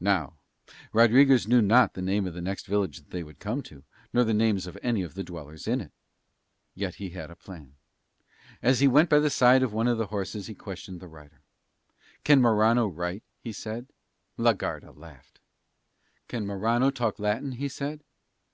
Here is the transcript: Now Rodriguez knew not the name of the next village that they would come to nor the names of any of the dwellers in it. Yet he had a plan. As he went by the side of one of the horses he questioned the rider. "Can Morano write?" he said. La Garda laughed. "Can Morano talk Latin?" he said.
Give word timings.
Now 0.00 0.34
Rodriguez 0.92 1.48
knew 1.48 1.62
not 1.62 1.94
the 1.94 2.02
name 2.02 2.26
of 2.26 2.34
the 2.34 2.42
next 2.42 2.66
village 2.66 2.98
that 2.98 3.08
they 3.12 3.22
would 3.22 3.38
come 3.38 3.62
to 3.62 3.82
nor 4.12 4.24
the 4.24 4.34
names 4.34 4.66
of 4.66 4.76
any 4.82 5.00
of 5.00 5.14
the 5.14 5.24
dwellers 5.24 5.66
in 5.66 5.80
it. 5.80 5.90
Yet 6.74 6.96
he 6.96 7.08
had 7.08 7.30
a 7.30 7.34
plan. 7.34 7.76
As 8.60 8.80
he 8.80 8.86
went 8.86 9.08
by 9.08 9.20
the 9.20 9.30
side 9.30 9.62
of 9.62 9.72
one 9.72 9.88
of 9.88 9.96
the 9.96 10.08
horses 10.08 10.48
he 10.48 10.54
questioned 10.54 11.00
the 11.00 11.08
rider. 11.08 11.40
"Can 12.24 12.42
Morano 12.42 12.86
write?" 12.88 13.22
he 13.42 13.54
said. 13.54 13.86
La 14.36 14.52
Garda 14.52 14.92
laughed. 14.92 15.40
"Can 16.28 16.46
Morano 16.46 16.90
talk 16.90 17.18
Latin?" 17.18 17.52
he 17.52 17.68
said. 17.70 18.04